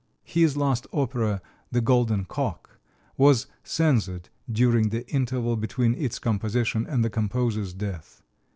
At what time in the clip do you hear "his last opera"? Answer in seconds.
0.23-1.43